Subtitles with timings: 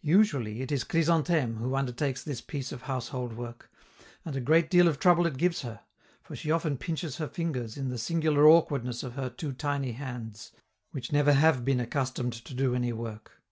[0.00, 3.70] Usually, it is Chrysantheme who undertakes this piece of household work,
[4.24, 5.80] and a great deal of trouble it gives her,
[6.22, 10.52] for she often pinches her fingers in the singular awkwardness of her too tiny hands,
[10.92, 13.42] which never have been accustomed to do any work.